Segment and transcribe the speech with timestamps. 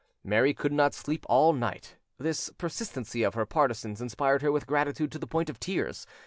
[0.23, 5.11] Mary could not sleep all night: this persistency of her partisans inspired her with gratitude
[5.11, 6.07] to the point of tears.